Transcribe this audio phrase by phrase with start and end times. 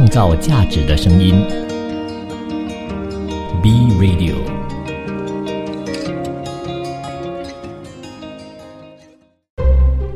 [0.00, 1.34] 创造价值的声音。
[3.62, 4.32] B Radio。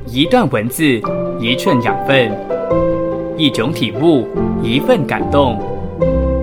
[0.07, 1.03] 一段文字，
[1.39, 2.33] 一寸养分，
[3.37, 4.27] 一种体悟，
[4.62, 5.59] 一份感动。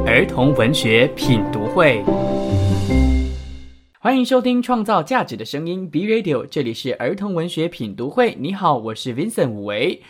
[0.05, 2.03] 儿童文学品读会，
[3.99, 8.37] 欢迎收听创造价值的声音 B Radio，这里是儿童文学品读会。
[8.39, 10.03] 你好，我是 Vincent 武维。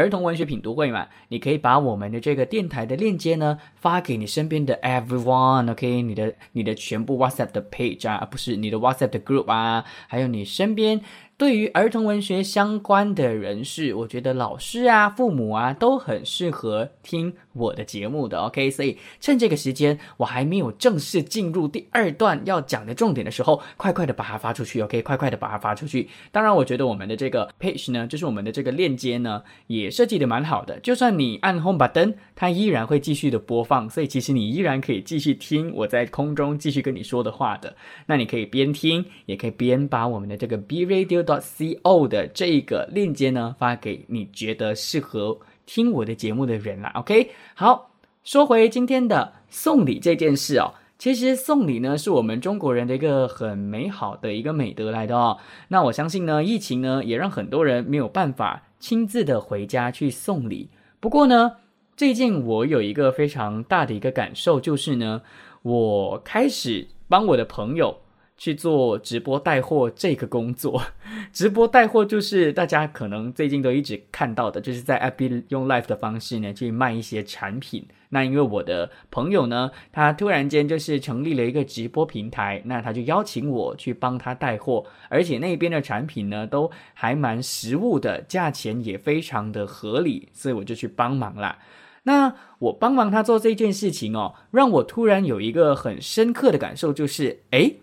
[0.00, 11.02] 儿童文学品读会嘛，你可以把我们的这个电台的链接呢发给你身边的 everyone，OK，你的你的全部 WhatsApp 的 page 啊，不是你的 WhatsApp 的 group 啊，还有你身边。
[11.40, 18.38] 对于儿童文学相关的人士，我觉得老师啊、父母啊都很适合听我的节目的。
[18.40, 24.82] OK，所以趁这个时间，我还没有正式进入第二段要讲的重点的时候，快快的把它发出去。
[24.82, 26.10] OK，快快的把它发出去。
[26.30, 30.78] 当然，我觉得我们的这个 page 呢，就是我们的这个链接呢，也设计的蛮好的。
[30.80, 33.88] 就算你按 home button，它依然会继续的播放。
[33.88, 37.74] 所以其实你依然可以继续听我在空中继续跟你说的话的。
[38.04, 41.29] 那你可以边听，也可以边把我们的这个 B Radio。
[41.38, 46.90] C o 的这一个链接呢，发给你觉得适合听我的节目的人啦。
[46.96, 47.90] OK，好，
[48.24, 55.38] 说回今天的送礼这件事哦，其实送礼呢是我们中国人的一个很美好的一个美德来的哦。
[55.68, 60.70] 那我相信呢，疫情呢也让很多人没有办法亲自的回家去送礼。
[60.98, 61.52] 不过呢，
[61.96, 65.22] 最近我有一个非常大的一个感受，就是呢，
[65.62, 67.98] 我开始帮我的朋友。
[68.40, 70.82] 去做直播带货这个工作，
[71.30, 77.86] 直播带货就是大家可能最近都一直看到的，就是在 FB 用 Live 的方式呢去卖一些产品。
[78.08, 91.58] 那因为我的朋友呢，他突然间就是成立了一个直播平台，那他就邀请我去帮他带货，而且那边的产品呢都还蛮实物的，价钱也非常的合理，所以我就去帮忙啦。
[92.04, 97.74] 那我帮忙他做这件事情哦，让我突然有一个很深刻的感受，就是哎。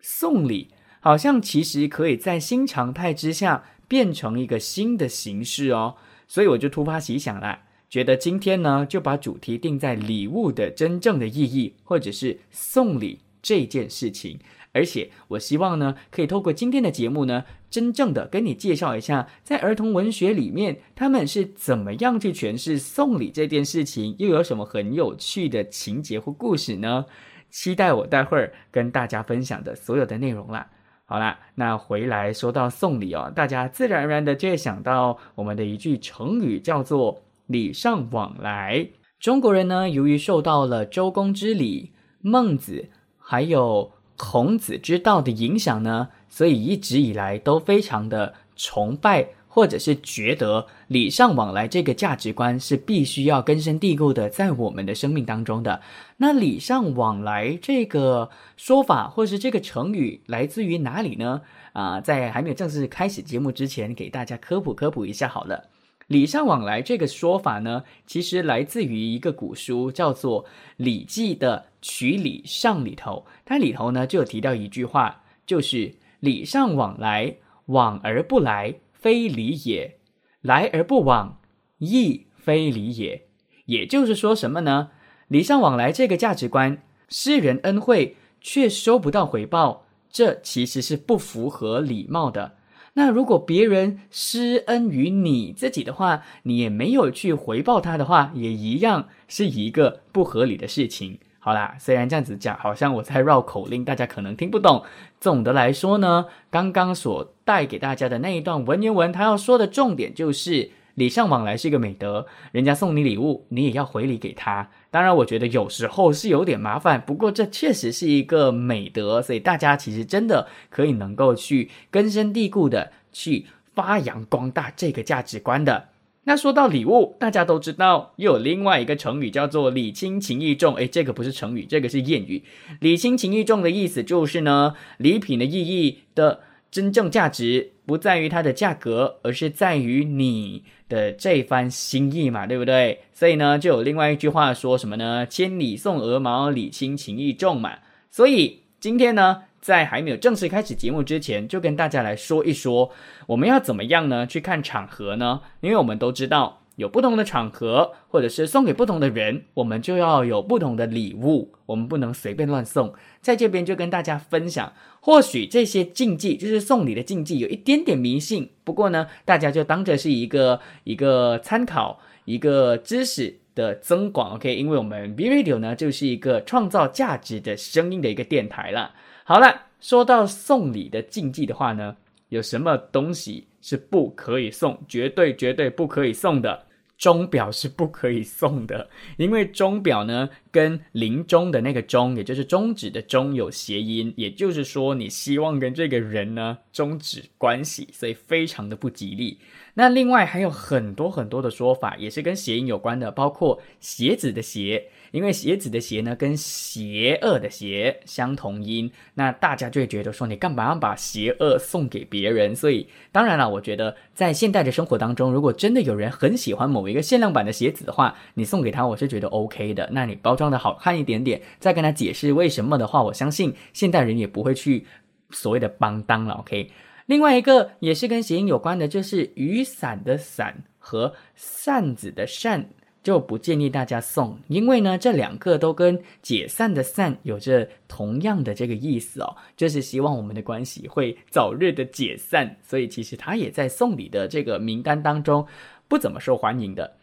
[0.00, 0.68] 送礼
[1.00, 5.96] 好像其实可以在新常态之下变成一个新的形式哦，
[6.28, 14.38] 所以我就突发奇想啦，觉得今天呢就把主题定在礼物的真正的意义，或者是送礼这件事情。
[14.72, 27.06] 而且我希望呢，可以透过今天的节目呢，真正的跟你介绍一下，在儿童文学里面他们是怎么样去诠释送礼这件事情，又有什么很有趣的情节或故事呢？
[27.50, 30.68] 期待我待会儿跟大家分享的所有的内容啦。
[31.04, 38.86] 好啦，那回来说到送礼哦，大家自然而然的就会想到我们的一句成语，叫做礼尚往来。
[39.18, 42.88] 中国人呢，由于受到了周公之礼、孟子
[43.18, 55.82] 还有孔子之道的影响呢，所以一直以来都非常的崇拜或者是觉得礼尚往来这个价值观是必须要根深蒂固的在我们的生命当中的。
[56.16, 61.42] 那礼尚往来这个说法或是这个成语来自于哪里呢？
[61.72, 65.64] 啊，在还没有正式开始节目之前，给大家科普科普一下好了。
[66.06, 70.44] 礼尚往来这个说法呢，其实来自于一个古书，叫做
[70.76, 73.24] 《礼记》的《曲礼上》里头。
[73.44, 77.34] 它里头呢就提到一句话，就是“礼尚往来，
[77.66, 79.96] 往而不来，非礼也；
[80.42, 81.40] 来而不往，
[81.78, 83.26] 亦非礼也。”
[83.66, 84.90] 也就是说什么呢？
[85.28, 92.56] 礼尚往来这个价值观，施人恩惠却收不到回报，这其实是不符合礼貌的。
[92.94, 101.20] 那如果别人施恩于你自己的话，你也没有去回报他的话，也一样是一个不合理的事情。
[101.42, 104.84] 好啦，虽然这样子讲，好像我在绕口令，大家可能听不懂。
[105.18, 114.68] 总的来说呢，刚刚所带给大家的那一段文言文，他要说的重点就是礼尚往来是一个美德，人家送你礼物，你也要回礼给他。
[114.90, 125.89] 当然，我觉得有时候是有点麻烦，不过这确实是一个美德，所以大家其实真的可以能够去根深蒂固的去发扬光大这个价值观的。
[126.24, 130.74] 那说到礼物，大家都知道又有另外一个成语叫做“礼轻情意重”。
[130.76, 132.44] 诶，这个不是成语，这个是谚语。
[132.80, 136.40] “礼轻情意重”的意思就是呢，礼品的意义的
[136.70, 140.64] 真正价值不在于它的价格，而是在于你。
[140.90, 143.02] 的这番心意嘛，对不对？
[143.12, 145.24] 所以呢，就有另外一句话说什么呢？
[145.24, 147.74] 千里送鹅毛，礼轻情意重嘛。
[148.10, 152.90] 所以今天呢，在还没有正式开始节目之前，就跟大家来说一说，
[153.26, 154.26] 我们要怎么样呢？
[154.26, 155.42] 去看场合呢？
[155.60, 156.56] 因为我们都知道。
[156.76, 161.52] 有不同的场合，或者是送给不同的人，我们就要有不同的礼物。
[161.66, 162.94] 我们不能随便乱送。
[163.20, 168.48] 在这边就跟大家分享，或许这些禁忌就是送礼的禁忌，有一点点迷信。
[168.64, 174.34] 不过呢，大家就当着是一个一个参考，一个知识的增广。
[174.34, 178.94] OK，因为我们 B Radio 呢就是一个创造价值的声音的一个电台了。
[179.24, 181.96] 好了，说到送礼的禁忌的话呢，
[182.28, 184.78] 有什么东西是不可以送？
[184.88, 186.64] 绝对绝对不可以送的。
[187.00, 199.38] 钟表是不可以送的，因为钟表呢跟临终的那个终，也就是终止的终有谐音，也就是说你希望跟这个人呢终止关系，所以非常的不吉利。
[199.74, 204.90] 那另外还有很多很多的说法，也是跟谐音有关的，包括鞋子的鞋。
[205.10, 212.54] 因为鞋子的鞋呢，跟邪恶的邪相同音，那大家就会觉得说，你干嘛要把邪恶送给别人？
[212.54, 219.88] 所以，当然了，我觉得在现代的生活当中，如果真的有人很喜欢某一个限量版的鞋子的话，你送给他，我是觉得 OK 的。
[219.92, 224.86] 那你包装的好看一点点，再跟他解释为什么的话，我相信现代人也不会去
[225.30, 226.34] 所谓的帮当了。
[226.34, 226.70] OK，
[227.06, 232.68] 另外一个也是跟谐音有关的，就是雨伞的伞和扇子的扇。
[233.02, 245.46] 就不建议大家送，因为呢，这两个都跟解散的散有着同样的这个意思哦，就是希望我们的关系会早日的解散，所以其实他也在送礼的这个名单当中
[245.88, 246.96] 不怎么受欢迎的。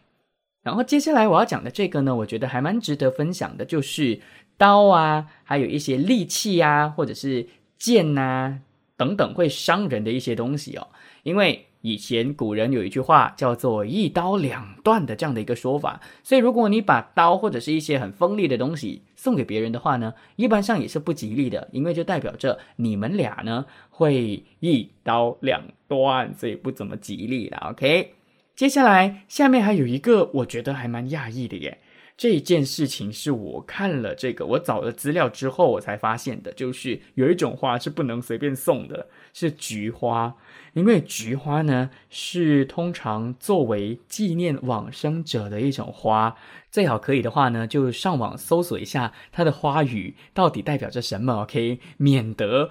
[0.62, 4.20] 然后接下来我要讲的这个呢，我觉得还蛮值得分享的，就是
[4.56, 7.46] 刀啊，还有一些利器啊，或者是
[7.76, 8.60] 剑呐
[8.96, 10.86] 等等会伤人的一些东西哦，
[11.22, 11.64] 因为。
[11.88, 27.56] 以前古人有一句话叫做“一刀两断”的这样的一个说法，所以如果你把刀或者是一些很锋利的东西送给别人的话呢，一般上也是不吉利的，因为就代表着你们俩呢会一刀两断，所以不怎么吉利的。
[27.56, 28.12] OK，
[28.54, 31.78] 接下来下面还有一个我觉得还蛮讶异的耶，
[32.16, 40.34] 这件事情是我看了这个我找了资料之后我才发现的，就是有一种花是不能随便送的，是菊花。
[40.74, 46.36] 因为菊花呢，是通常作为纪念往生者的一种花，
[46.70, 52.68] 最好可以的话呢，就上网搜索一下它的花语到底代表着什么，OK，免得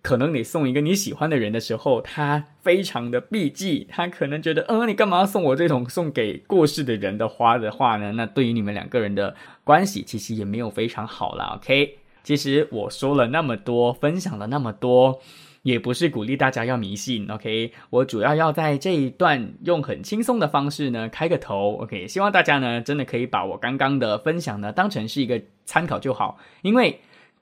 [0.00, 8.12] 可能你送一个你喜欢的人的时候，他非常的避忌，他可能觉得，嗯，你干嘛送我这种送给过世的人的花的话呢？
[8.12, 9.34] 那对于你们两个人的
[9.64, 11.98] 关系，其实也没有非常好了，OK。
[12.22, 15.20] 其实我说了那么多，分享了那么多。
[15.62, 17.72] 也不是鼓励大家要迷信，OK？
[17.88, 22.08] 我主要要在这一段用很轻松的方式呢开个头，OK？
[22.08, 26.98] 希望大家呢真的可以把我刚刚的分享呢当成是一个参考就好，因为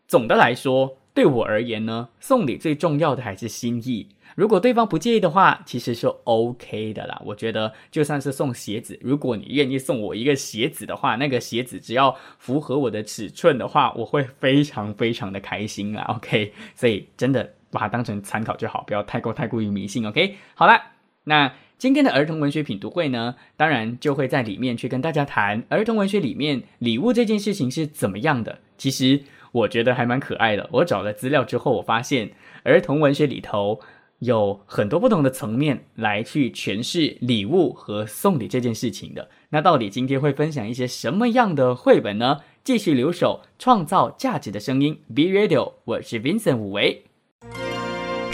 [0.06, 4.06] 总的来说对我而言呢，送礼最重要的还是心意。
[4.36, 7.20] 如果对方不介意的话，其实是 OK 的啦。
[7.24, 16.04] 我觉得就算是送鞋子，如果你愿意送我一个鞋子的话，那个鞋子只要符合我的尺寸的话，我会非常非常的开心啊。
[16.16, 16.52] OK？
[16.74, 17.54] 所以真的。
[17.70, 20.06] 把它当成参考就好，不要太过太过于迷信。
[20.06, 20.80] OK，好了，
[21.24, 28.58] 那今天的儿童文学品读会呢，当然就会在里面去跟大家谈儿童文学里面礼物这件事情是怎么样的。
[28.76, 29.22] 其实
[29.52, 30.68] 我觉得还蛮可爱的。
[30.72, 32.30] 我找了资料之后，我发现
[32.64, 33.80] 儿童文学里头
[34.18, 39.30] 有很多不同的层面来去诠释礼物和送礼这件事情的。
[39.48, 42.40] 那到底今天会分享一些什么样的绘本呢？
[42.62, 47.09] 继续留守，创造价值的声音，Be Radio，我是 Vincent 武维。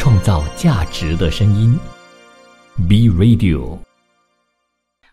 [0.07, 1.77] 创造价值的声音
[2.89, 3.77] ，B Radio。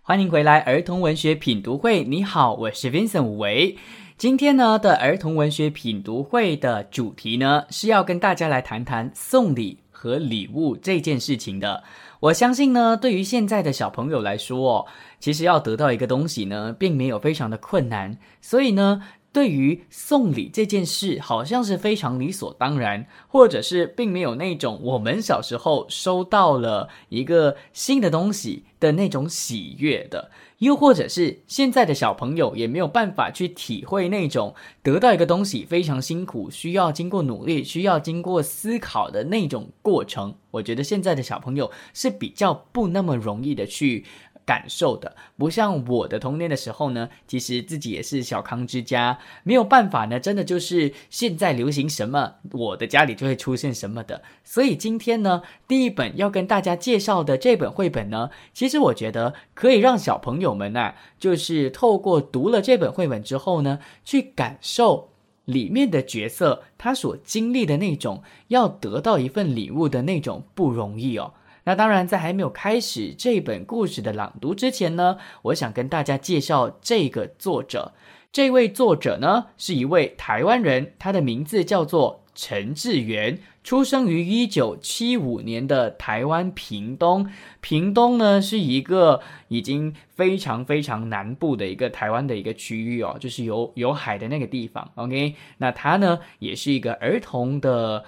[0.04, 2.04] 欢迎回来，儿童文学品读会。
[2.04, 3.76] 你好，我是 Vincent 维。
[4.20, 11.84] 今天呢的儿童文学品读会的主题呢，是要跟大家来谈谈送礼和礼物这件事情的。
[12.20, 14.86] 我相信呢，对于现在的小朋友来说，
[15.20, 18.20] 其实要得到一个东西呢，并没有非常的困难。
[18.42, 19.02] 所以呢。
[19.34, 40.36] 对于送礼这件事，好像是非常理所当然，或者是并没有那种我们小时候收到了一个新的东西的那种喜悦的，又或者是现在的小朋友也没有办法去体会那种得到一个东西非常辛苦，需要经过努力，需要经过思考的那种过程。
[40.52, 44.06] 我觉得现在的小朋友是比较不那么容易的去。
[44.46, 54.22] 感受的不像我的童年的时候呢，其实自己也是小康之家，没有办法呢，真的就是现在流行什么，我的家里就会出现什么的。
[54.44, 65.10] 所以今天呢，第一本要跟大家介绍的这本绘本呢，其实我觉得可以让小朋友们啊，就是透过读了这本绘本之后呢，去感受
[65.46, 71.34] 里面的角色他所经历的那种要得到一份礼物的那种不容易哦。
[71.66, 77.94] 那当然，在还没有开始这本故事的朗读之前呢，我想跟大家介绍这个作者。
[78.32, 87.30] 这位作者呢，是一位台湾人，他的名字叫做陈志源，出生于一九七五年的台湾屏东。
[87.62, 94.92] 屏东呢，是一个已经非常非常南部的一个台湾的一个区域哦，就是有有海的那个地方。
[94.96, 98.04] OK，那他呢，也是一个儿童的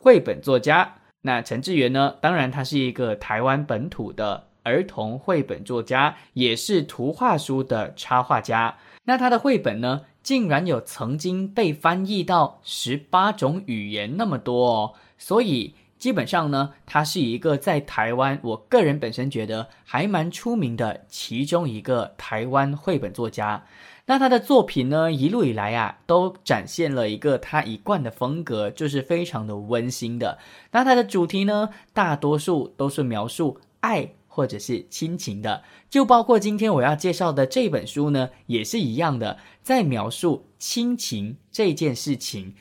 [0.00, 0.96] 绘本作家。
[1.26, 2.14] 那陈志源呢？
[2.20, 8.76] 当然，他是一个台湾本土的儿童绘本作家，也是图画书的插画家。
[9.02, 14.92] 那他的绘本呢，竟然有曾经被翻译到十八种语言那么多哦。
[15.18, 23.64] 所以基本上呢，他是一个在台湾，我个人本身觉得还蛮出名的其中一个台湾绘本作家。
[24.06, 30.38] 那他的作品呢，一路以来啊，都展现了一个他一贯的风格，就是非常的温馨的。
[30.70, 42.54] 那他的主题呢，大多数都是描述爱或者是亲情的，就包括今天我要介绍的这本书呢，也是一样的，在描述亲情这件事情。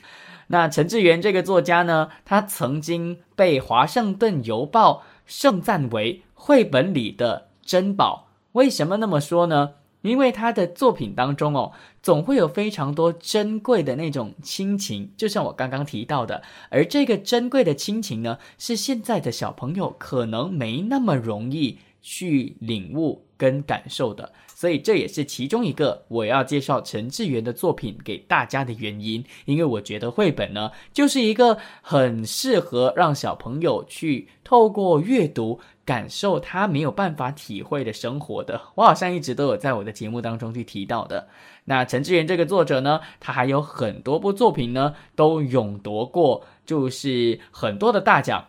[0.47, 8.29] 那陈志源这个作家呢，他曾经被《华盛顿邮报》盛赞为绘本里的珍宝。
[8.53, 9.73] 为什么那么说呢？
[10.05, 11.71] 因为他的作品当中哦，
[12.01, 24.31] 总会有非常多珍贵的那种亲情，就像我刚刚提到的，而这个珍贵的亲情呢，是现在的小朋友可能没那么容易去领悟跟感受的。
[24.57, 38.59] 所以这也是其中一个我要介绍陈志源的作品给大家的原因，因为我觉得绘本呢，就是一个很适合让小朋友去透过阅读感受他没有办法体会的生活的。
[38.75, 41.27] 我好像一直都有在我的节目当中去提到的。
[41.65, 48.45] 那陈志源这个作者呢，他还有很多部作品呢，都勇夺过就是很多的大奖，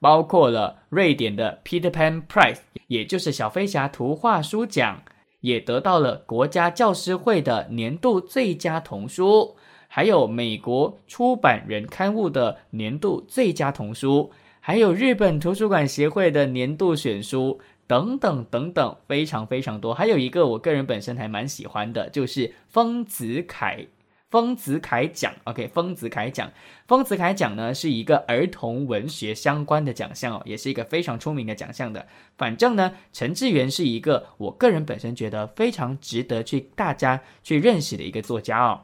[0.00, 5.02] 包括了瑞典的 Peter Pan Prize，也就是小飞侠图画书奖。
[5.40, 9.56] 也得到了国家教师会的年度最佳童书，
[9.88, 14.30] 还有美国出版人刊物的年度最佳童书，
[14.70, 19.92] 还有日本图书馆协会的年度选书等等等等，非常非常多。
[19.92, 23.88] 还有一个我个人本身还蛮喜欢的，就是丰子恺。
[24.30, 26.52] 丰子恺奖，OK，丰子恺奖，
[26.86, 32.06] 丰子恺奖呢是一个儿童文学相关的奖项哦，也是一个非常出名的奖项的。
[32.38, 38.82] 反正呢，陈志源是一个我个人本身觉得非常值得去大家去认识的一个作家哦。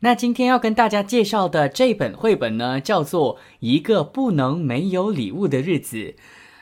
[0.00, 5.96] 那今天要跟大家介绍的这本绘本呢，叫做《一个不能没有礼物的日子》。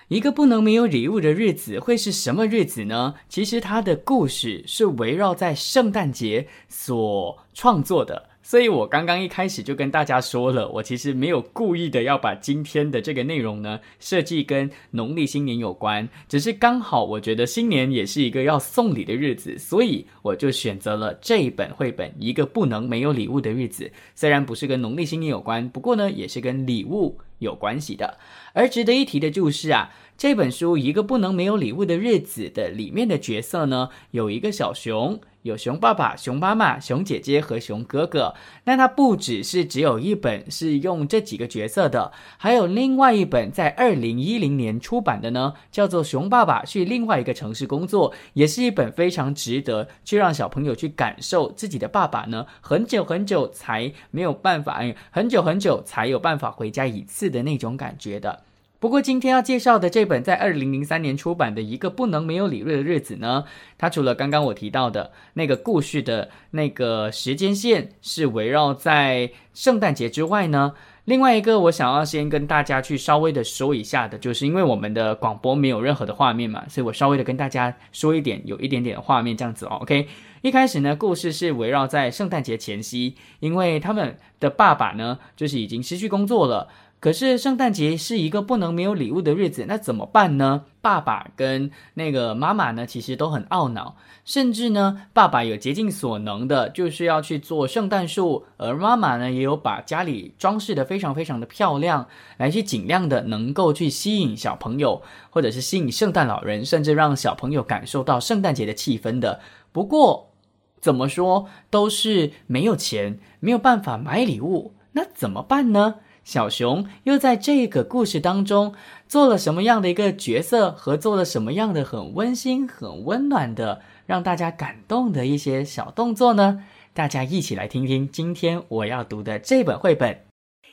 [0.09, 3.17] 一个不能没有礼物的日子会是什么日子呢？
[3.29, 8.31] 其实它的故事是围绕在圣诞节所创作的。
[8.47, 23.85] 所以我刚刚一开始就跟大家说了，我其实没有故意的要把今天的这个内容呢设计跟农历新年有关，只是刚好我觉得新年也是一个要送礼的日子，所以我就选择了这一本绘本《一个不能没有礼物的日子》。
[24.15, 28.17] 虽然不是跟农历新年有关，不过呢也是跟礼物有关系的。
[28.53, 29.91] 而值得一提的就是啊。
[30.19, 38.35] 这本书《一个不能没有礼物的日子》的里面的角色呢，有一个小熊，有熊爸爸、熊妈妈、熊姐姐和熊哥哥。
[38.65, 58.46] 那它不只是只有一本是用这几个角色的，还有另外一本在二零一零年出版的呢，叫做《熊爸爸去另外一个城市工作》，也是一本非常值得去让小朋友去感受自己的爸爸呢，很久很久才没有办法，很久很久才有办法回家一次的那种感觉的。
[58.79, 63.45] 不过今天要介绍的这本在二零零三年出版的一个不能没有李瑞的日子呢，
[63.79, 70.75] 它除了刚刚我提到的那个故事的那个时间线是围绕在圣诞节之外呢，
[71.07, 79.79] 另外一个我想要先跟大家去稍微的说一下的，就是因为我们的广播没有任何的画面嘛，所以我稍微的跟大家说一点，有一点点的画面这样子哦。
[79.81, 80.07] OK，
[80.43, 86.69] 一开始呢，故事是围绕在圣诞节前夕，因为他们的爸爸呢，就是已经失去工作了。
[87.07, 90.65] 可是圣诞节是一个不能没有礼物的日子，那怎么办呢？
[90.81, 93.95] 爸爸跟那个妈妈呢，其实都很懊恼，
[94.25, 102.09] 甚至呢，爸爸有竭尽所能的，就是要去做圣诞树，而妈妈呢，也有把家里装饰的非常非常的漂亮，
[102.39, 109.39] 来去尽量的能够去吸引小朋友，或者是吸引圣诞老人，甚至让小朋友感受到圣诞节的气氛的。
[109.71, 110.33] 不过，
[110.81, 116.01] 怎么说都是没有钱，没有办法买礼物，那怎么办呢？
[116.27, 118.75] 小熊又在这个故事当中
[119.07, 126.65] 做了什么样的一个角色，和做了什么样的很温馨、很温暖的让大家感动的一些小动作呢？
[126.93, 130.15] 大家一起来听听今天我要读的这本绘本《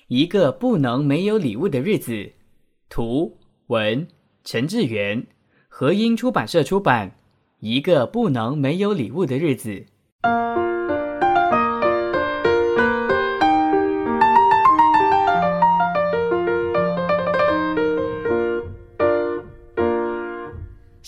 [0.07, 2.12] 一个不能没有礼物的日子》，
[2.89, 4.07] 图文
[4.43, 5.27] 陈志远，
[5.69, 7.10] 和音出版社出版，
[7.60, 9.86] 《一个不能没有礼物的日子》。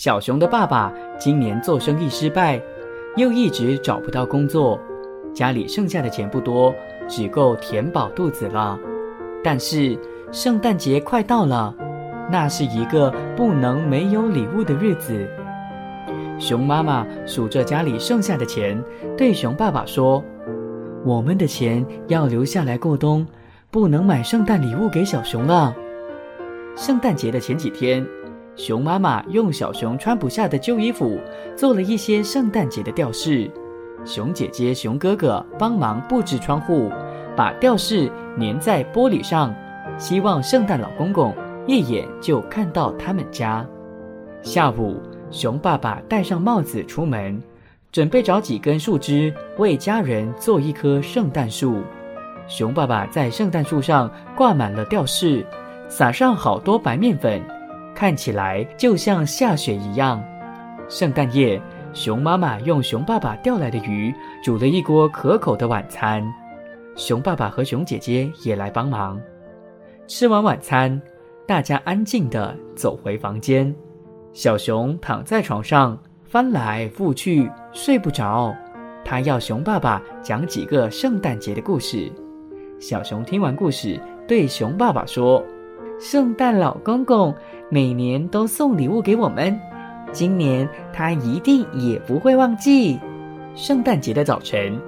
[0.06, 2.62] 小熊的爸爸今年做生意失败，
[3.16, 4.78] 又一直找不到工作，
[5.34, 6.72] 家里剩下的钱不多，
[7.08, 8.78] 只够填饱肚子了。
[9.42, 9.98] 但是
[10.30, 11.74] 圣诞节快到了，
[12.30, 15.28] 那是一个不能没有礼物的日子。
[16.38, 18.80] 熊妈妈数着家里剩下的钱，
[19.16, 20.22] 对熊爸爸说
[21.04, 23.26] ：“我们的钱要留下来过冬，
[23.72, 25.74] 不能买圣诞礼物给小熊了。”
[26.78, 28.06] 圣诞节的前几天。
[28.56, 31.20] 熊妈妈用小熊穿不下的旧衣服
[31.54, 33.50] 做了一些圣诞节的吊饰，
[34.04, 36.90] 熊姐姐、熊哥哥帮忙布置窗户，
[37.36, 39.54] 把吊饰粘在玻璃上，
[39.98, 41.34] 希望圣诞老公公
[41.66, 43.64] 一眼就看到他们家。
[44.40, 44.96] 下午，
[45.30, 47.38] 熊爸爸戴上帽子出门，
[47.92, 51.82] 准备找几根树枝为家人做一棵圣诞树。
[52.48, 55.44] 熊爸爸在圣诞树上挂满了吊饰，
[55.88, 57.42] 撒上好多白面粉。
[57.96, 60.22] 看起来就像下雪一样。
[60.86, 61.60] 圣诞夜，
[61.94, 66.22] 熊妈妈用熊爸爸钓来的鱼煮了一锅可口的晚餐，
[66.94, 69.18] 熊爸爸和熊姐姐也来帮忙。
[70.06, 71.00] 吃完晚餐，
[71.48, 73.74] 大家安静地走回房间。
[74.34, 78.54] 小熊躺在床上翻来覆去睡不着，
[79.04, 82.12] 他要熊爸爸讲几个圣诞节的故事。
[82.78, 85.42] 小熊听完故事，对熊爸爸说。
[85.98, 87.34] 圣诞老公公
[87.70, 89.58] 每年都送礼物给我们，
[90.12, 93.00] 今年他一定也不会忘记。
[93.54, 94.78] 圣诞节的早晨，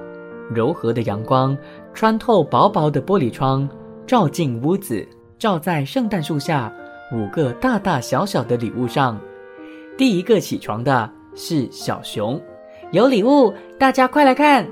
[0.55, 1.57] 柔和的阳光
[1.95, 3.67] 穿透薄薄的玻璃窗，
[4.07, 5.07] 照进屋子，
[5.39, 6.71] 照在圣诞树下
[7.11, 9.19] 五个大大小小的礼物上。
[9.97, 12.39] 第一个起床的是小熊，
[12.93, 14.69] 有礼物，大家快来看！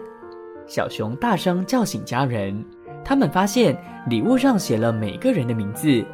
[0.66, 2.62] 小熊大声叫醒家人，
[3.02, 3.74] 他们发现
[4.06, 6.04] 礼物上写了每个人的名字。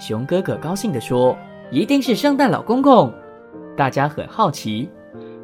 [0.00, 1.36] 熊哥哥高兴地说
[1.70, 3.12] ：“一定是圣诞老公公。”
[3.76, 4.88] 大家很好奇，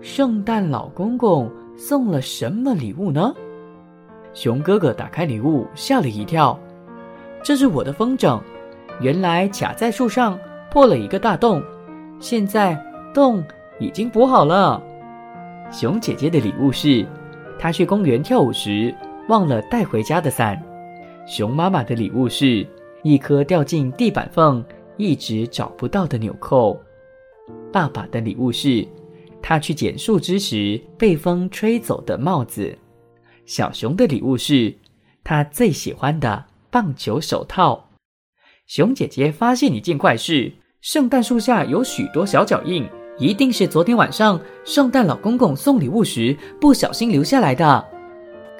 [0.00, 3.34] 圣诞老公公送了什么礼物呢？
[4.32, 6.58] 熊哥哥打开礼物，吓了一跳
[7.44, 8.40] ：“这是我的风筝，
[8.98, 10.38] 原来卡在树上
[10.70, 11.62] 破了一个大洞，
[12.18, 13.44] 现在洞
[13.78, 14.82] 已经补好了。”
[15.70, 17.04] 熊姐姐的礼物是
[17.58, 18.94] 她去公园跳舞时
[19.28, 20.58] 忘了带回家的伞。
[21.26, 22.66] 熊妈妈的礼物是。
[23.06, 24.64] 一颗掉进地板缝、
[24.96, 26.76] 一直找不到的纽扣。
[27.72, 28.84] 爸爸的礼物是，
[29.40, 32.76] 他去捡树枝时被风吹走的帽子。
[33.44, 34.74] 小熊的礼物是，
[35.22, 37.90] 他最喜欢的棒球手套。
[38.66, 42.88] 熊姐姐发现一件怪事：圣诞树下有许多小脚印，
[43.20, 47.86] 一定是昨天晚上圣诞老公公送礼物时不小心留下来的。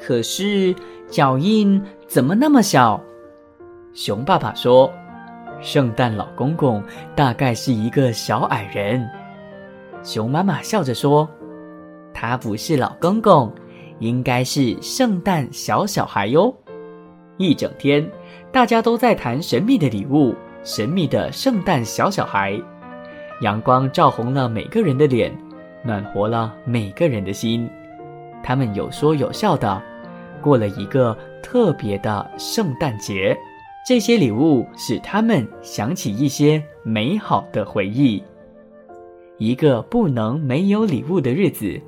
[0.00, 0.72] 可是
[1.10, 3.02] 脚印怎么那么小？
[3.96, 4.92] 熊爸爸说
[5.62, 9.08] ：“圣诞老公公大概是一个小矮人。”
[10.04, 11.26] 熊妈妈笑着说
[12.12, 13.50] ：“他不是老公公，
[13.98, 16.54] 应该是圣诞小小孩哟。”
[17.38, 18.06] 一整天，
[18.52, 22.60] 大家都在谈神秘的礼物，神秘的圣诞小小孩。
[23.40, 25.34] 阳光照红了每个人的脸，
[25.82, 27.66] 暖和了每个人的心。
[28.42, 29.82] 他们有说有笑的，
[30.42, 33.34] 过了一个特别的圣诞节。
[33.86, 38.20] 这些礼物使他们想起一些美好的回忆。
[39.38, 41.80] 一个不能没有礼物的日子。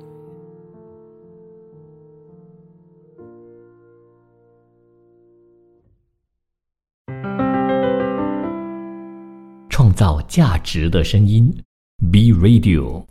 [9.69, 11.53] 创造价值的声音
[12.09, 13.03] ，B Radio。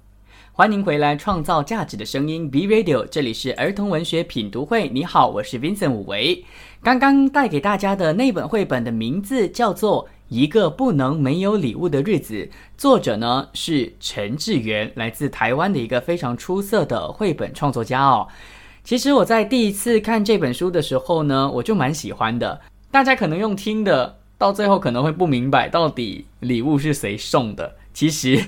[0.59, 3.07] 欢迎回来，创造价值的声音，B Radio。
[3.07, 4.89] 这里是儿童文学品读会。
[4.89, 6.45] 你好，我是 Vincent 武维。
[6.83, 10.09] 刚刚带给大家的那本绘本的名字叫做。
[10.29, 18.27] 一个不能没有礼物的日子，作者呢是陈志源，来自台湾的一个非常出色的绘本创作家哦。
[18.83, 22.61] 其实我在第一次看这本书的时候呢，我就蛮喜欢的。
[22.91, 27.77] 大家可能用听的，到最后可能会不明白到底礼物是谁送的。
[27.95, 28.45] 其实。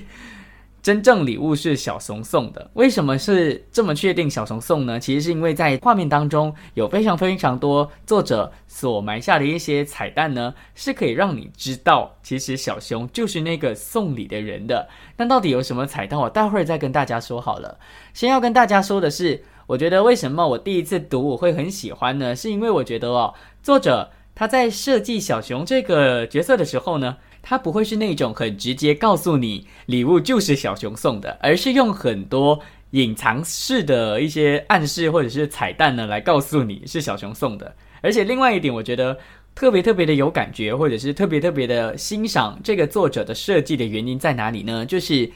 [0.81, 4.99] 真正礼物是小熊送的，为什么是这么确定小熊送呢？
[4.99, 14.89] 其实是因为在画面当中有非常非常多作者所埋下的一些彩蛋呢，是可以让你知道，其实小熊就是那个送礼的人的。
[15.17, 16.19] 那到底有什么彩蛋？
[16.19, 17.77] 我待会儿再跟大家说好了。
[18.15, 22.35] 先要跟大家说的是，我觉得为什么我第一次读我会很喜欢呢？
[22.35, 27.17] 是因为我觉得哦，作者他在设计小熊这个角色的时候呢。
[27.41, 32.59] 他不会是那种很直接告诉你礼物就是小熊送的，而是用很多
[32.91, 37.75] 隐藏式的一些暗示或者是彩蛋呢来告诉你是小熊送的。
[38.01, 39.17] 而且另外一点，我觉得
[39.55, 44.85] 特别特别的有感觉，或者是特别特别的欣赏这个作者的设计的原因在哪里呢？
[44.85, 45.31] 就是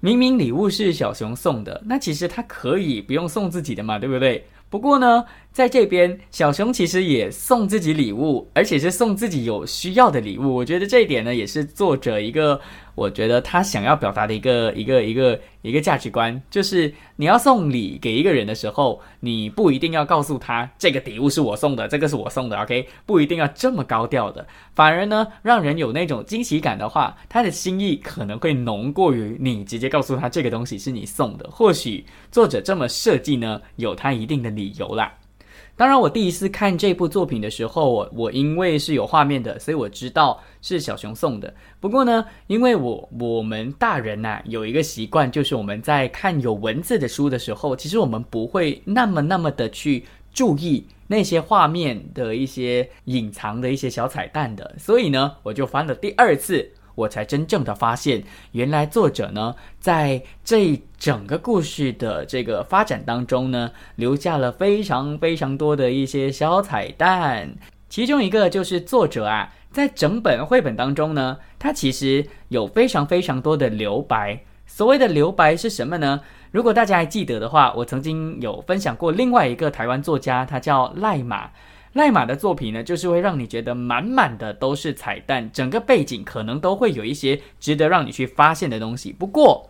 [0.00, 4.46] 明明礼物是小熊送的，那其实他可以不用送自己的嘛，对不对？
[4.68, 5.24] 不过呢。
[5.52, 10.54] 在这边，小熊其实也送自己礼物，而且是送自己有需要的礼物。
[10.54, 12.60] 我觉得这一点呢，也是作者一个，
[12.94, 31.50] 我觉得他想要表达的一个一个一个一个价值观，就是你要送礼给一个人的时候，你不一定要告诉他这个礼物是我送的，这个是我送的，OK，不一定要这么高调的，反而呢，让人有那种惊喜感的话，他的心意可能会浓过于你直接告诉他这个东西是你送的。
[31.50, 35.12] 或许作者这么设计呢，有他一定的理由啦。
[35.80, 41.54] 当然，我第一次看这部作品的时候，我我因为是有画面的，所以我知道是小熊送的。
[41.80, 54.74] 不过呢，因为我我们大人呐有一个习惯，就是我们在看有文字的书的时候，其实我们不会那么那么的去注意那些画面的一些隐藏的一些小彩蛋的。
[54.78, 56.70] 所以呢，我就翻了第二次。
[57.00, 67.50] 我才真正的发现，原来作者呢，在这整个故事的这个发展当中呢，留下了非常非常多的一些小彩蛋。
[67.88, 74.38] 其中一个就是作者啊，在整本绘本当中呢，他其实有非常非常多的留白。
[74.66, 76.20] 所谓的留白是什么呢？
[76.52, 81.50] 如果大家还记得的话，我曾经有分享过另外一个台湾作家，他叫赖马。
[81.92, 89.12] 赖马的作品呢，就是会让你觉得满满的都是彩蛋，整个背景可能都会有一些值得让你去发现的东西。
[89.12, 89.68] 不过，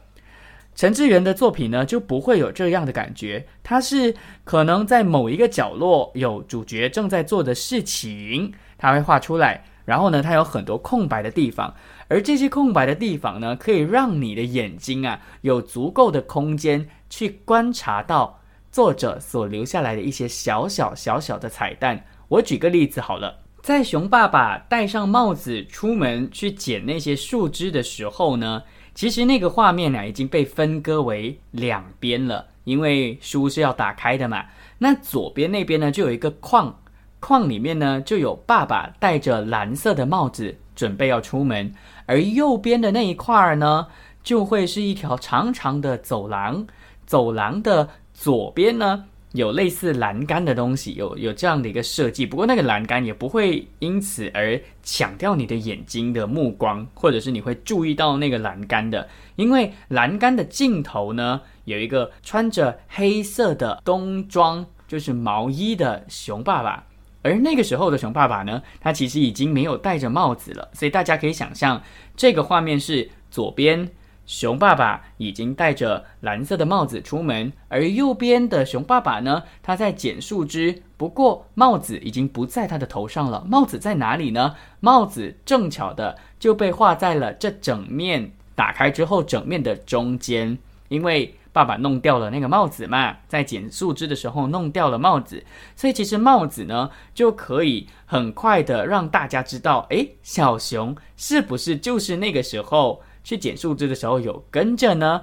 [0.74, 3.46] 陈志源的作品呢，就不会有这样的感觉。
[3.62, 11.74] 他是可能在某一个角落有主角正在做的事情，他会画出来，然后呢，他有很多空白的地方，
[12.08, 18.36] 而这些空白的地方呢，可以让你的眼睛啊有足够的空间去观察到。
[18.72, 28.62] 作者所留下来的一些小小小小的彩蛋，我举个例子好了，在熊爸爸戴上帽子出门去捡那些树枝的时候呢，
[28.94, 34.44] 其实那个画面呢已经被分割为两边了，因为书是要打开的嘛。
[34.78, 36.72] 那左边那边呢就有一个框，
[37.18, 41.74] 框里面呢就有爸爸戴着蓝色的帽子准备要出门，
[42.06, 43.88] 而右边的那一块儿呢
[44.22, 46.64] 就会是一条长长的走廊，
[47.04, 47.88] 走廊的。
[48.12, 52.26] 左边呢有类似栏杆的东西，有有这样的一个设计。
[52.26, 66.84] 不过那个栏杆也不会因此而抢掉你的眼睛的目光，或者是你会注意到那个栏杆的，因为栏杆的尽头呢有一个穿着黑色的冬装，就是毛衣的熊爸爸。
[67.22, 71.82] 而那个时候的熊爸爸呢，他其实已经没有戴着帽子了，所以大家可以想象，
[72.16, 73.90] 这个画面是左边
[74.30, 83.44] 熊爸爸已经戴着蓝色的帽子出门，而右边的熊爸爸呢，他在捡树枝，不过帽子已经不在他的头上了。
[83.44, 84.54] 帽子在哪里呢？
[84.78, 91.34] 帽子正巧的就被画在了这整面打开之后整面的中间，因为。
[91.52, 105.22] 爸爸弄掉了那个帽子嘛，在捡树枝的时候弄掉了帽子，所以其实帽子呢就可以很快的让大家知道，哎，小熊是不是就是那个时候去捡树枝的时候有跟着呢？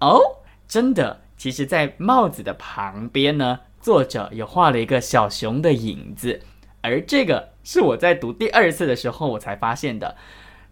[0.00, 0.20] 哦，
[0.66, 6.40] 真的，其实，在帽子的旁边呢，作者有画了一个小熊的影子，
[6.80, 10.16] 而这个是我在读第二次的时候我才发现的，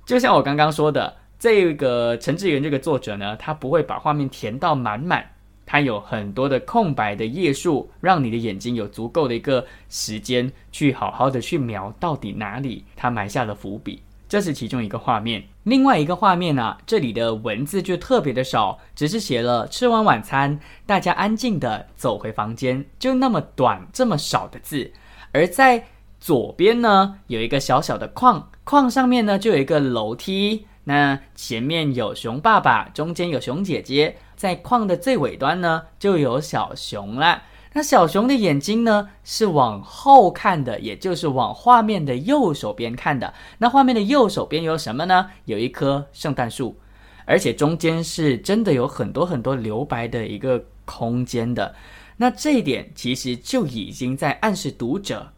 [0.04, 1.16] 就像我刚刚说的。
[1.36, 5.32] 这个陈志源这个作者呢，他不会把画面填到满满，
[5.66, 14.00] 他有很多的空白的页数，让你的眼睛有足够的一个时间去好好的去描到底哪里他埋下了伏笔。
[14.28, 24.90] 这是其中一个画面，另外一个画面呢，这里的文字就特别的少，只是写了吃完晚餐，大家安静的走回房间，就那么短，这么少的字。
[25.32, 25.84] 而在
[26.18, 30.66] 左边呢，有一个小小的框，框上面呢就有一个楼梯。
[30.86, 37.42] 那前面有熊爸爸，中间有熊姐姐，在框的最尾端呢，就有小熊了。
[37.76, 43.34] 那小熊的眼睛呢，是往后看的，也就是往画面的右手边看的。
[43.58, 45.28] 那画面的右手边有什么呢？
[45.46, 46.76] 有一棵圣诞树，
[47.24, 51.74] 而且中间是真的有很多很多留白的一个空间的。
[52.16, 55.28] 那这一点其实就已经在暗示读者。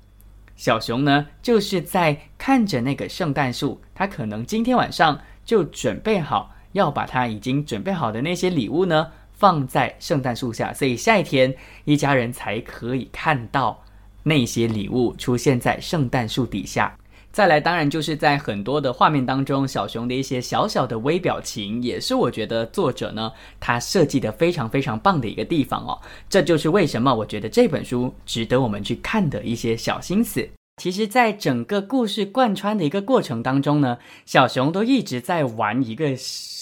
[0.57, 13.83] 小熊呢，就是在看着那个圣诞树，他可能今天晚上就准备好要把它已经准备好的那些礼物呢放在圣诞树下，所以下一天一家人才可以看到
[14.23, 16.93] 那些礼物出现在圣诞树底下。
[17.31, 26.01] 再来，当然就是在很多的画面当中，小熊的一些小小的微表情，也是我觉得作者呢他设计的非常非常棒的一个地方哦。
[26.31, 30.49] 这就是为什么我觉得这本书值得我们去看的一些小心思。
[30.83, 36.17] 其实，在整个故事贯穿的一个过程当中呢，小熊都一直在玩一个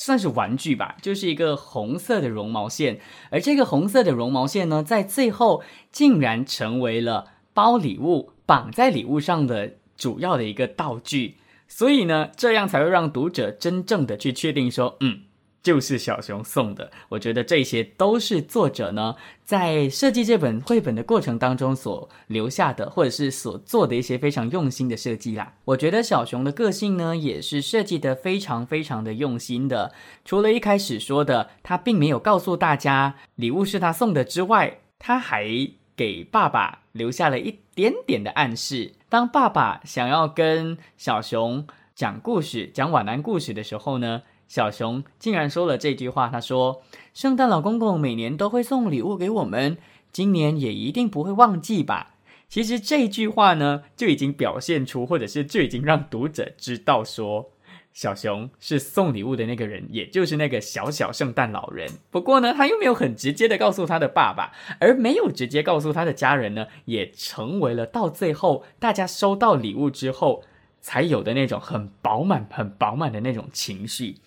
[0.04, 9.76] 算是玩具吧，就是一个红色的绒毛线，而这个红色的绒毛线呢，在最后竟然成为了包礼物绑在礼物上的。
[9.96, 11.36] 主要的一个道具，
[11.68, 15.20] 所以呢，这样才会让读者真正的去确定说，嗯，
[15.64, 16.92] 就是小熊送的。
[17.08, 25.54] 我觉得这些都是作者呢在设计这本绘本的过程当中所留下的，或者是所做的一些非常用心的设计啦。
[25.64, 29.92] 我觉得小熊的个性呢，也是设计的非常非常的用心的。
[30.24, 35.48] 除了一开始说的他并没有告诉大家礼物是他送的之外，他还
[35.96, 38.92] 给爸爸留下了一点点的暗示。
[39.08, 44.22] 当爸爸想要跟小熊讲故事、讲晚安故事的时候呢，
[44.54, 46.80] 小熊竟然说了这句话：“他说，
[47.12, 49.78] 圣诞老公公每年都会送礼物给我们，
[50.12, 52.14] 今年也一定不会忘记吧？”
[52.48, 57.50] 其实这句话呢，就已经表现出，或者是就已经让读者知道说。
[57.92, 61.88] 小熊是送礼物的那个人，也就是那个小小圣诞老人。
[62.12, 70.44] 不过呢，他又没有很直接的告诉他的爸爸，而没有直接告诉他的家人呢，也成为了到最后大家收到礼物之后
[70.80, 74.18] 才有的那种很饱满、很饱满的那种情绪。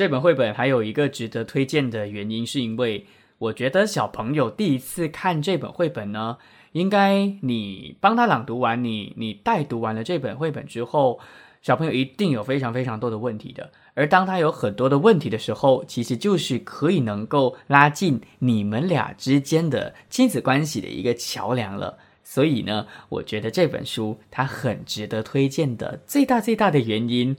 [0.00, 3.04] 这本绘本还有一个值得推荐的原因，是因为
[3.36, 6.38] 我觉得小朋友第一次看这本绘本呢，
[6.72, 11.20] 应该你帮他朗读完，你你带读完了这本绘本之后。
[11.60, 21.98] 小朋友一定有非常非常多的问题的，而当他有很多的问题的时候，其实就是可以能够拉近你们俩之间的亲子关系的一个桥梁了。
[22.24, 27.36] 所以呢，我觉得这本书它很值得推荐的最大最大的原因，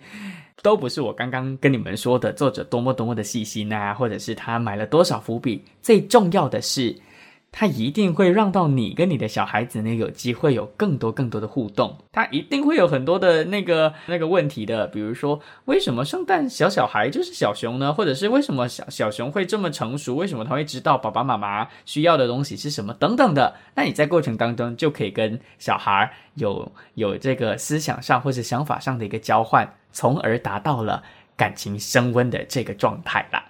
[0.62, 6.96] 都不是我刚刚跟你们说的作者多么多么的细心啊，或者是他埋了多少伏笔，最重要的是。
[7.52, 17.94] 他一定会让到你跟你的小孩子呢有机会有更多更多的互动，他一定会有很多的那个那个问题的，比如说为什么圣诞小小孩就是小熊呢？
[17.94, 20.16] 或者是为什么小小熊会这么成熟？
[20.16, 23.56] 为什么他会知道爸爸妈妈需要的东西是什么等等的？
[23.76, 31.04] 那你在过程当中就可以跟小孩有有这个思想上或者想法上的一个交换，从而达到了
[31.36, 33.44] 感情升温的这个状态啦。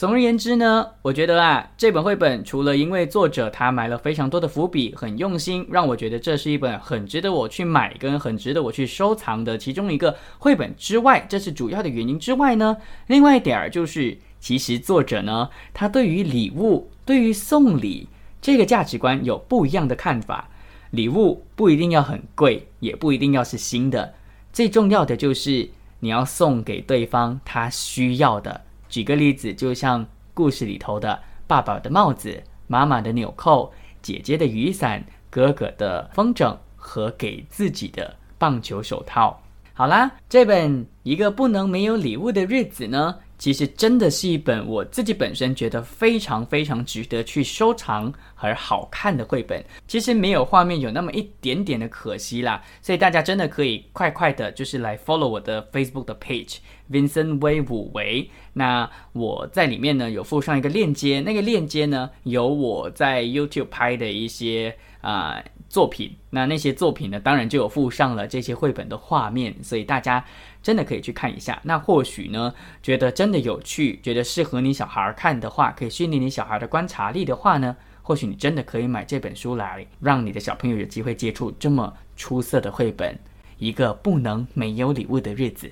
[0.00, 18.08] 总而言之呢，我觉得啊，这本绘本除了因为作者他埋了非常多的伏笔，很用心，让我觉得这是一本很值得我去买跟很值得我去收藏的其中一个绘本之外，这是主要的原因之外呢，另外一点儿就是，其实作者呢，他对于礼物、对于送礼
[18.40, 20.48] 这个价值观有不一样的看法。
[20.92, 24.14] 礼物不一定要很贵，也不一定要是新的，
[24.50, 28.62] 最重要的就是你要送给对方他需要的。
[28.90, 33.72] 举个例子，就像故事里头的爸爸的帽子、妈妈的纽扣、
[34.02, 39.40] 姐姐的雨伞、哥哥的风筝和给自己的棒球手套。
[39.72, 43.16] 好啦，这本一个不能没有礼物的日子呢。
[43.40, 49.64] 其实真的是一本我自己本身觉得非常非常值得去收藏和好看的绘本。
[49.88, 56.58] 其实没有画面有那么一点点的可惜啦，所以大家真的可以快快的，就是来 follow 我的 Facebook 的 page
[56.90, 58.28] Vincent 威武维。
[58.52, 66.14] 那我在里面呢有附上一个链接，那个链接呢有我在 YouTube 拍的一些啊作品。
[66.28, 70.22] 那那些作品呢，当然就有附上了这些绘本的画面，所以大家。
[70.62, 83.18] 真的可以去看一下，那或许呢，觉得真的有趣，觉得适合你小孩看的话，可以训练你小孩的观察力的话呢，或许你真的可以买这本书来，让你的小朋友有机会接触这么出色的绘本。
[83.58, 85.70] 一个不能没有礼物的日子，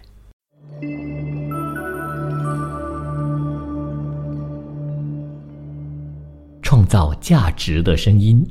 [6.63, 8.47] 创造价值的声音。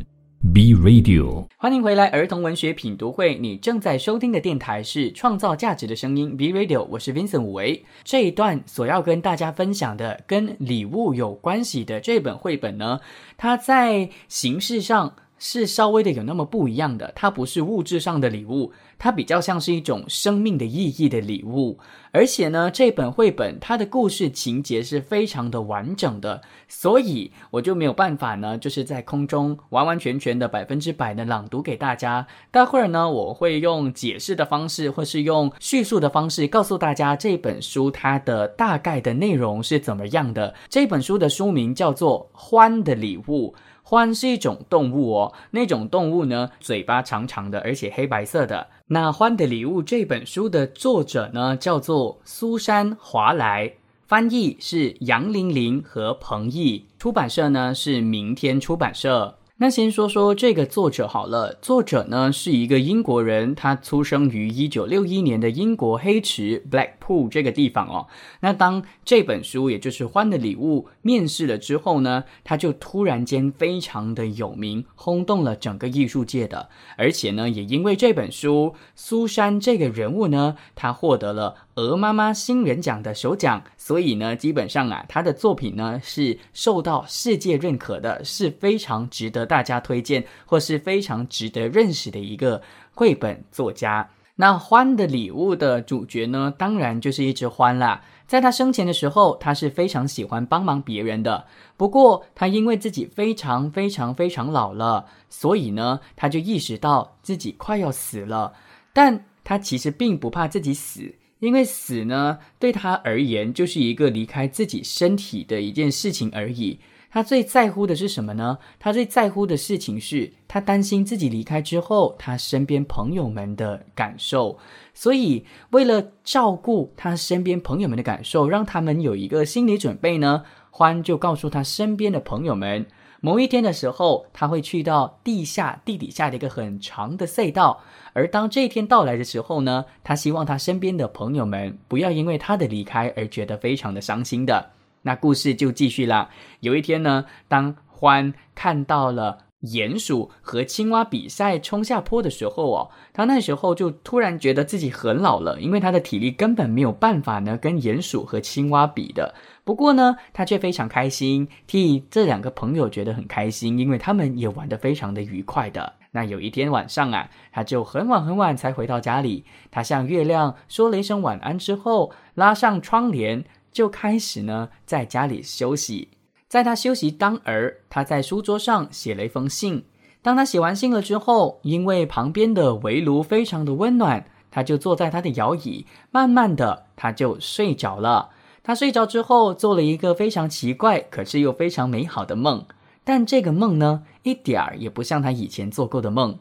[0.54, 3.36] B Radio，欢迎回来，儿童文学品读会。
[3.36, 7.84] 你正在收听的电台是创造价值的声音 B Radio，我是 Vincent 武维。
[8.04, 13.00] 这一段所要跟大家分享的跟礼物有关系的这本绘本呢，
[13.38, 15.14] 它在形式上。
[15.40, 21.78] 是稍微的有那么不一样的，它不是物质上的礼物，它比较像是一种生命的意义的礼物。
[22.12, 32.26] 而且呢，这本绘本它的故事情节是非常的完整的，所以我就没有办法呢，就是在空中完完全全的百分之百的朗读给大家。
[32.50, 40.56] 待会儿呢，我会用解释的方式，或是用叙述的方式，告诉大家这本书它的大概的内容是怎么样的。
[40.70, 43.54] 这本书的书名叫做《欢的礼物》。
[43.90, 48.68] 獾是一种动物哦，那种动物呢，嘴巴长长的，而且黑白色的。
[48.88, 53.74] 那《獾的礼物》这本书的作者呢，叫做苏珊·华莱，
[54.06, 59.38] 翻译是杨玲玲和彭毅，出版社呢是明天出版社。
[59.60, 68.06] 那先说说这个作者好了，作者呢是一个英国人，他出生于一九六一年的英国黑池 （Blackpool） 这个地方哦。
[68.42, 76.70] 那当这本书，也就是《欢的礼物》面世了之后呢，他就突然间非常的有名，轰动了整个艺术界的。
[76.96, 81.56] 而且呢，也因为这本书，苏珊这个人物呢，他获得了。
[81.78, 92.62] 鹅妈妈新人奖的首奖，所以呢，基本上啊，他的作品呢是受到世界认可的，是非常值得大家推荐，或是非常值得认识的一个
[92.94, 94.10] 绘本作家。
[94.36, 98.04] 那《欢的礼物》的主角呢，当然就是一只獾啦。
[98.28, 101.48] 在他生前的时候，他是非常喜欢帮忙别人的。
[101.76, 108.54] 不过，他因为自己非常非常非常老了，所以呢，他就意识到自己快要死了。
[108.94, 111.16] 但他其实并不怕自己死。
[111.40, 116.80] 因为死呢，对他而言就是一个离开自己身体的一件事情而已。
[117.18, 118.60] 他最在乎的是什么呢？
[118.78, 124.60] 他最在乎的事情是他担心自己离开之后，他身边朋友们的感受。
[124.94, 132.86] 所以，为了照顾他身边朋友们的感受，让他们有一个心理准备呢，欢就告诉他身边的朋友们。
[133.20, 137.82] 某一天的时候，他会去到地下地底下的一个很长的隧道，
[138.14, 144.74] 而当这一天到来的时候呢，他希望他身边的朋友们不要因为他的离开而觉得非常的伤心的。
[145.08, 146.30] 那故事就继续了。
[146.60, 149.40] 有一天呢，当欢看到了。
[149.64, 159.34] 鼹鼠和青蛙比赛冲下坡的时候哦，他那时候就突然觉得自己很老了，因为他的体力根本没有办法呢跟鼹鼠和青蛙比的。
[159.64, 165.94] 不过呢，他却非常开心，替这两个朋友觉得很开心，因为他们也玩得非常的愉快的。
[166.12, 173.44] 那有一天晚上啊，他就很晚很晚才回到家里，他向月亮说了一声晚安之后，拉上窗帘，
[173.78, 176.08] 就开始呢在家里休息。
[176.48, 179.84] 在他休息当儿，他在书桌上写了一封信。
[180.24, 188.32] 当他写完信了之后，因为旁边的围炉非常的温暖，他就坐在他的摇椅，慢慢的他就睡着了。
[188.64, 192.66] 他睡着之后，做了一个非常奇怪，可是又非常美好的梦。
[193.04, 196.40] 但这个梦呢，一点儿也不像他以前做过的梦。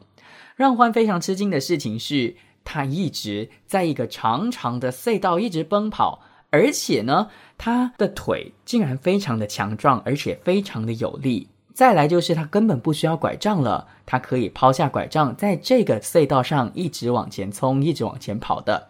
[0.55, 6.23] 让欢非常吃惊的事情是，他一直在一个长长的隧道一直奔跑。
[6.57, 11.47] 而且呢，他的腿竟然非常的强壮，而且非常的有力。
[11.75, 18.89] 再来就是他根本不需要拐杖了，他可以抛下拐杖，在这个隧道上一直往前冲，一直往前跑的。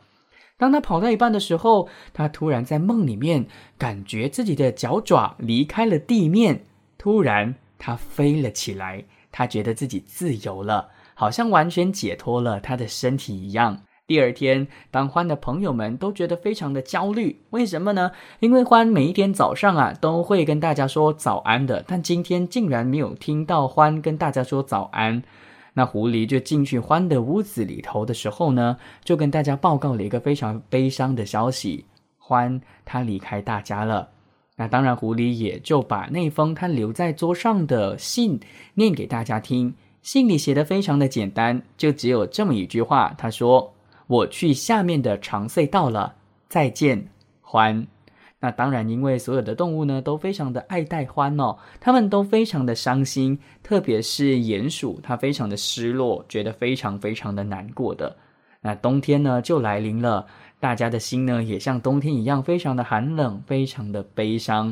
[0.58, 3.46] 当他跑到一半的时候，他突然在梦里面
[3.78, 6.64] 感觉自己的脚爪离开了地面，
[6.98, 10.90] 突然他飞了起来，他觉得自己自由了。
[11.20, 13.82] 好像完全解脱了他的身体一样。
[14.08, 18.14] 第二天，当欢的朋友们都觉得非常的焦虑，为什么呢？
[18.40, 25.22] 因为欢每一天早上啊都会跟大家说早安的，但今天竟然没有听到欢跟大家说早安。
[25.74, 31.84] 那狐狸就进去欢的屋子里头的时候呢，就跟大家报告了一个非常悲伤的消息：
[32.18, 34.08] 欢他离开大家了。
[34.56, 38.40] 那当然，狐狸也就把那封他留在桌上的信
[38.76, 39.76] 念给大家听。
[40.02, 43.74] 信里写的非常的简单，就只有这么一句话：他说
[44.08, 46.16] ：“我去下面的长隧道了，
[46.50, 47.08] 再见，
[47.42, 47.86] 欢。”
[48.40, 58.16] 那当然，因为所有的动物呢都非常的爱戴欢哦，他们都非常的伤心，特别是鼹鼠，它非常的失落，觉得非常非常的难过的。
[58.62, 60.28] 那冬天呢就来临了，
[60.60, 64.72] 大家的心呢也像冬天一样，非常的寒冷，非常的悲伤。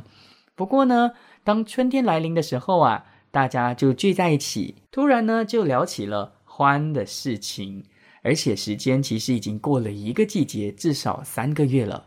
[0.54, 1.14] 不过呢，
[1.44, 7.84] 当春天来临的时候啊，大家就聚在一起，突然呢就聊起了欢的事情，
[8.26, 12.06] 而且时间其实已经过了一个季节，至少三个月了。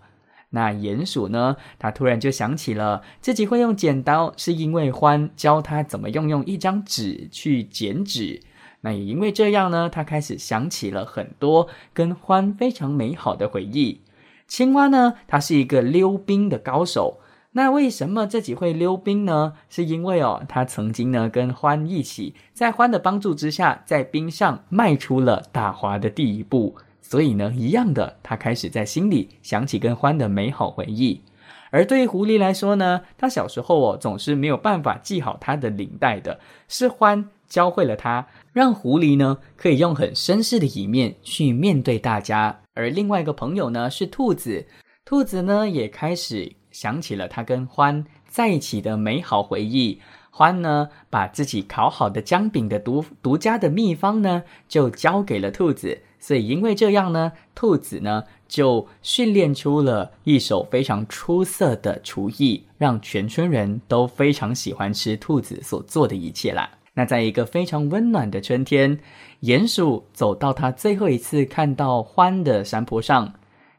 [0.50, 1.56] 那鼹鼠呢？
[1.78, 8.40] 他突然就想起了自己会用剪刀，是因为欢教他怎么用用一张纸去剪纸。
[8.80, 14.00] 那也因为这样呢，他开始想起了很多跟欢非常美好的回忆。
[14.48, 17.20] 青蛙呢，它是一个溜冰的高手。
[17.52, 19.54] 那为什么自己会溜冰呢？
[19.68, 26.76] 是因为哦，他曾经呢跟欢一起，在欢的帮助之下，在冰上迈出了打滑的第一步。
[27.00, 31.22] 所以呢，一样的，他开始在心里想起跟欢的美好回忆。
[31.70, 36.38] 而对狐狸来说呢，他小时候哦总是没有办法系好他的领带的，
[36.68, 42.60] 是欢教会了他，让狐狸呢可以用很绅士的一面去面对大家。
[42.74, 44.66] 而另外一个朋友呢是兔子，
[45.04, 50.00] 兔子呢也开始想起了他跟欢在一起的美好回忆。
[50.30, 56.02] 欢呢把自己烤好的姜饼的独独家的秘方呢就交给了兔子。
[56.20, 66.70] 所以，因为这样呢，兔子呢就训练出了一手非常出色的厨艺，让全村人都非常喜欢吃兔子所做的一切啦。
[66.94, 68.98] 那在一个非常温暖的春天，
[69.42, 73.34] 鼹鼠走到他最后一次看到欢的山坡上，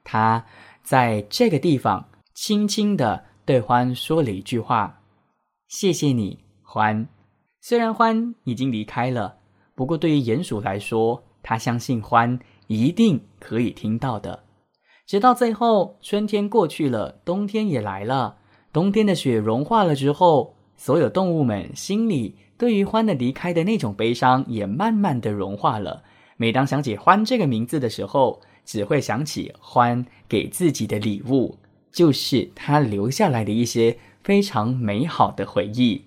[0.05, 0.45] 他
[0.81, 2.07] 在这个地方
[2.41, 5.01] 轻轻的对欢说了一句话
[5.67, 7.05] ：“谢谢你，欢。”
[7.59, 9.35] 虽然欢已经离开了，
[9.75, 14.45] 不过对于鼹鼠来说，他相信欢一定可以听到的。
[15.05, 18.37] 直到最后，春天过去了，冬天也来了。
[18.71, 26.01] 冬天的雪融化了之后，所有动物们心里对于欢的离开的那种悲伤也慢慢的融化了。
[26.37, 31.57] 每当想起欢这个名字的时候，只会想起欢给自己的礼物，
[31.91, 36.05] 就是他留下来的一些非常美好的回忆。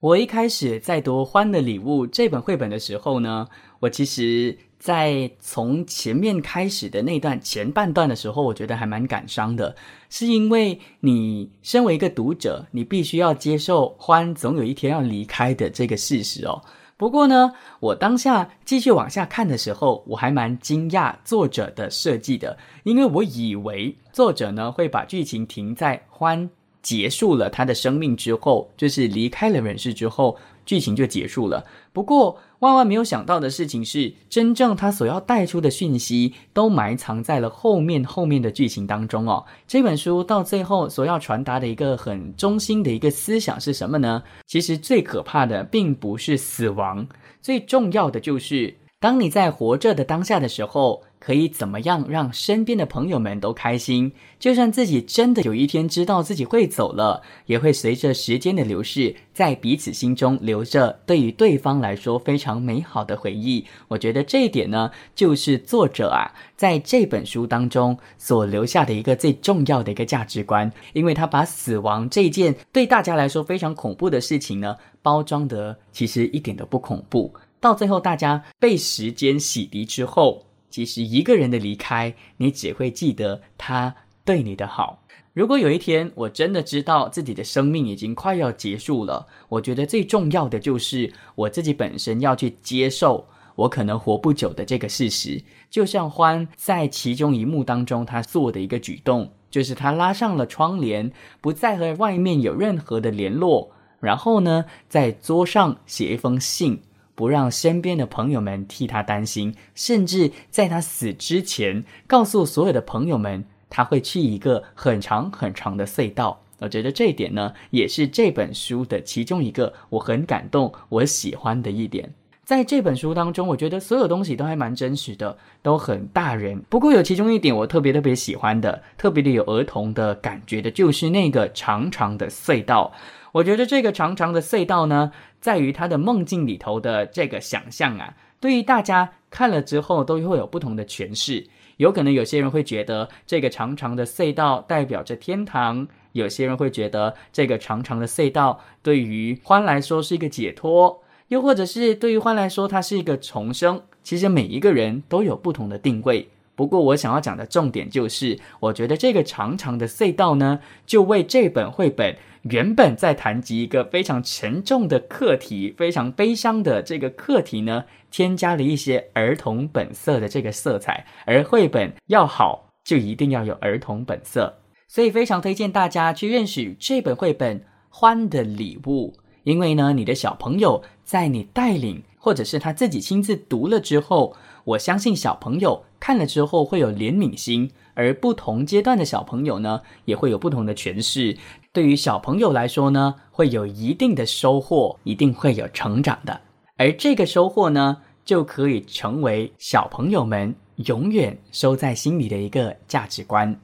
[0.00, 3.48] 我一开始在读《欢的礼物》这本绘本的时候呢，
[3.80, 9.74] 我其实，在从前面开始的那段前半段的时候，我觉得还蛮感伤的，
[10.10, 16.62] 是因为你身为一个读者，你必须要接受欢总有一天要离开的这个事实哦。
[16.96, 26.50] 不过呢，我当下继续往下看的时候，我还蛮惊讶作者的设计的，因为我以为作者呢会把剧情停在欢。
[26.82, 31.66] 结束了他的生命之后，就是离开了人世之后，剧情就结束了。
[31.92, 39.44] 不过万万没有想到的事情是，真正他所要带出的讯息都埋藏在了后面后面的剧情当中哦。
[39.66, 44.22] 这本书到最后所要传达的一个很中心的一个思想是什么呢？
[44.46, 47.06] 其实最可怕的并不是死亡，
[47.42, 48.74] 最重要的就是
[49.06, 51.04] 当你在活着的当下的时候。
[51.18, 54.12] 可以怎么样让身边的朋友们都开心？
[54.38, 63.64] 就算自己真的有一天知道自己会走了，也会随着时间的流逝，在彼此心中留着对于对方来说非常美好的回忆。
[63.88, 77.34] 我觉得这一点呢，就是作者啊在这本书当中所留下的一个最重要的一个价值观，因为他把死亡这件对大家来说非常恐怖的事情呢，包装得其实一点都不恐怖。
[77.66, 80.46] 到最后，大家被时间洗涤之后。
[80.70, 85.02] 其实一个人的离开，你只会记得他对你的好。
[85.32, 95.42] 如果有一天我真的知道自己的生命已经快要结束了，我觉得最重要的就是我自己本身要去接受我可能活不久的这个事实。
[95.68, 101.10] 就像欢在其中一幕当中他做的一个举动，就是他拉上了窗帘，
[101.40, 106.82] 不再和外面有任何的联络，然后呢，在桌上写一封信。
[107.16, 116.40] 不让身边的朋友们替他担心，甚至在他死之前，告诉所有的朋友们，他会去一个很长很长的隧道。
[116.58, 122.14] 我觉得这一点呢，也是这本书的其中一个我很感动、我喜欢的一点。
[122.44, 126.62] 在这本书当中，我觉得所有东西都还蛮真实的，都很大人。
[126.68, 132.92] 不过有其中一点我特别特别喜欢的，特别的有儿童的感觉的，就是那个长长的隧道。
[133.32, 135.10] 我觉得这个长长的隧道呢，
[135.46, 141.46] 在于他的梦境里头的这个想象啊，对于大家看了之后都会有不同的诠释。
[141.76, 153.80] 有可能有些人会觉得这个长长的隧道代表着天堂，有些人会觉得这个长长的隧道对于欢来说是一个解脱，又或者是对于欢来说它是一个重生。
[154.02, 156.28] 其实每一个人都有不同的定位。
[156.56, 162.16] 不过我想要讲的重点就是，我觉得这个长长的隧道呢，就为这本绘本。
[162.48, 171.04] 原本在谈及一个非常沉重的课题，非常悲伤的这个课题呢，添加了一些儿童本色的这个色彩。
[171.24, 187.72] 而绘本要好，就一定要有儿童本色，所以非常推荐大家去认识这本绘本《欢的礼物》，因为呢，你的小朋友在你带领，或者是他自己亲自读了之后，我相信小朋友看了之后会有怜悯心。
[187.98, 191.34] 而不同阶段的小朋友呢，也会有不同的诠释。
[191.76, 196.40] 对于小朋友来说呢，会有一定的收获，一定会有成长的。
[196.78, 203.54] 而这个收获呢，就可以成为小朋友们永远收在心里的一个价值观。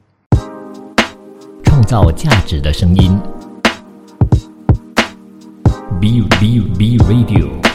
[1.63, 3.17] 创造价值的声音
[5.99, 7.72] ，B B B Radio。